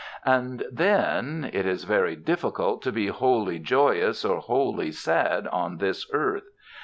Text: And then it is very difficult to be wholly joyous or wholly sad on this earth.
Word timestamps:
And 0.25 0.65
then 0.71 1.47
it 1.53 1.67
is 1.67 1.83
very 1.83 2.15
difficult 2.15 2.81
to 2.81 2.91
be 2.91 3.09
wholly 3.09 3.59
joyous 3.59 4.25
or 4.25 4.39
wholly 4.39 4.91
sad 4.91 5.45
on 5.49 5.77
this 5.77 6.09
earth. 6.11 6.49